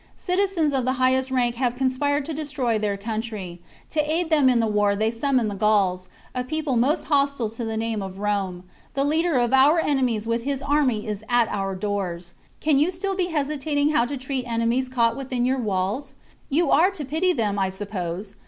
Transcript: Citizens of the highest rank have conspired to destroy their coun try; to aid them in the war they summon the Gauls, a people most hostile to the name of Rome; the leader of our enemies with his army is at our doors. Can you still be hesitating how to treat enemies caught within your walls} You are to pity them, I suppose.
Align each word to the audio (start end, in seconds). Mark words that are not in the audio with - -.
Citizens 0.17 0.73
of 0.73 0.83
the 0.83 0.93
highest 0.97 1.29
rank 1.29 1.53
have 1.57 1.75
conspired 1.75 2.25
to 2.25 2.33
destroy 2.33 2.79
their 2.79 2.97
coun 2.97 3.21
try; 3.21 3.59
to 3.87 3.99
aid 4.11 4.31
them 4.31 4.49
in 4.49 4.59
the 4.59 4.65
war 4.65 4.95
they 4.95 5.11
summon 5.11 5.47
the 5.47 5.53
Gauls, 5.53 6.09
a 6.33 6.43
people 6.43 6.75
most 6.75 7.03
hostile 7.03 7.51
to 7.51 7.63
the 7.63 7.77
name 7.77 8.01
of 8.01 8.17
Rome; 8.17 8.63
the 8.95 9.03
leader 9.03 9.37
of 9.37 9.53
our 9.53 9.77
enemies 9.79 10.25
with 10.25 10.41
his 10.41 10.63
army 10.63 11.05
is 11.05 11.23
at 11.29 11.49
our 11.49 11.75
doors. 11.75 12.33
Can 12.59 12.79
you 12.79 12.89
still 12.89 13.13
be 13.13 13.27
hesitating 13.27 13.91
how 13.91 14.05
to 14.05 14.17
treat 14.17 14.47
enemies 14.47 14.89
caught 14.89 15.15
within 15.15 15.45
your 15.45 15.59
walls} 15.59 16.15
You 16.57 16.71
are 16.71 16.89
to 16.89 17.05
pity 17.05 17.31
them, 17.31 17.59
I 17.59 17.69
suppose. 17.69 18.33